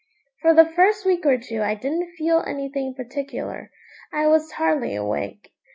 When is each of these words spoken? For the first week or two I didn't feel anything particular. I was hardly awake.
For 0.41 0.55
the 0.55 0.65
first 0.65 1.05
week 1.05 1.27
or 1.27 1.37
two 1.37 1.61
I 1.61 1.75
didn't 1.75 2.15
feel 2.17 2.39
anything 2.39 2.95
particular. 2.97 3.69
I 4.11 4.25
was 4.25 4.53
hardly 4.53 4.95
awake. 4.95 5.53